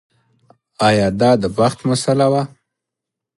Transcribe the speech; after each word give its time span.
ایا 0.87 1.07
دا 1.19 1.29
د 1.41 1.43
بخت 1.57 1.79
مسئله 1.89 2.25
وه. 2.31 2.43